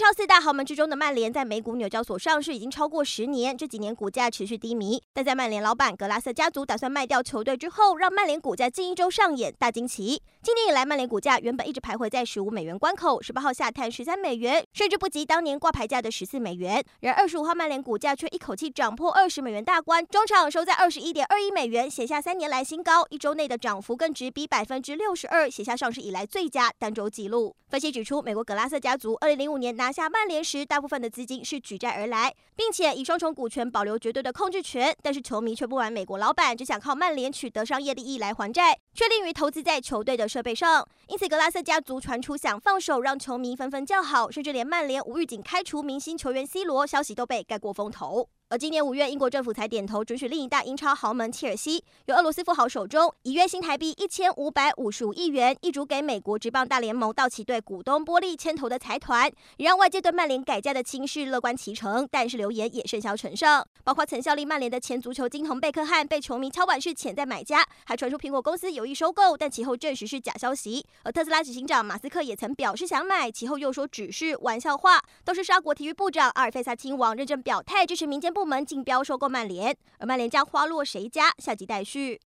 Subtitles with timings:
[0.00, 4.98] 超四大豪门之中的曼联在美股纽交所上市已经超过十年，这几年股价持续低迷。
[5.12, 10.22] 但在曼联老板格拉瑟家族打算卖掉球队之后，让曼联股价近一周上演大惊奇。
[10.42, 16.82] 今年以来，曼联股价原本一直徘徊在十五美元关口，十八号下探十三美元，甚至不及当年挂牌价的十四美元。
[17.00, 23.04] 然而二十五号曼联股价却一口气涨破二十美元大关，中场收在二十一点二一美元，写下三年来新高。
[23.10, 27.54] 一周内的涨幅更直逼百分之六十二，写下上市以来最佳单周纪录。
[27.68, 29.70] 分析指出，美国格拉瑟家族二零零五年。
[29.80, 34.94] 拿下曼联时，大部分的资金是举债而来，并且以双重股权保留绝对的控制权。
[35.02, 40.86] 但是球迷却不满美国老板只想靠曼联取得商业利益来还债，却吝于投资在球队的设备上。
[41.08, 48.28] 因此，格拉瑟家族传出想放手，让球迷纷纷叫好，甚至连曼联无预警开除明星球员 C 罗消息都被盖过风头。
[48.52, 62.08] 而今年五月，英国政府才点头准许另一大英超豪门切尔西，由俄罗斯富豪手中以约新台币一千五百五十五亿元易主给美国职棒大联盟道奇队股东波利牵头的财团，也让外界对曼联改价的情势乐观其成。
[62.10, 70.84] 但是流言也甚嚣尘上，包括曾效力曼联的前足球金童贝克汉被球迷敲碗是潜在买家，还传出苹果公司有意收购，但其后证实是假消息。
[71.04, 75.00] 而特斯拉执行长马斯克也曾表示想买，其后又说只是玩笑话。
[75.24, 81.30] 都是沙国体育部长阿尔费萨亲王认证表态支持民间部门竞标收购曼联，而曼联将花落谁家？
[81.36, 82.18] 下集待续。